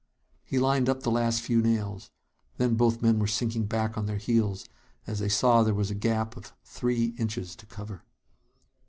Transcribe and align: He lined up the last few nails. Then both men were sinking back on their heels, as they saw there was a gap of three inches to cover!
He 0.43 0.57
lined 0.57 0.89
up 0.89 1.03
the 1.03 1.11
last 1.11 1.41
few 1.41 1.61
nails. 1.61 2.09
Then 2.57 2.73
both 2.73 3.03
men 3.03 3.19
were 3.19 3.27
sinking 3.27 3.65
back 3.67 3.99
on 3.99 4.07
their 4.07 4.17
heels, 4.17 4.65
as 5.05 5.19
they 5.19 5.29
saw 5.29 5.61
there 5.61 5.75
was 5.75 5.91
a 5.91 5.93
gap 5.93 6.35
of 6.35 6.53
three 6.63 7.13
inches 7.19 7.55
to 7.57 7.67
cover! 7.67 8.03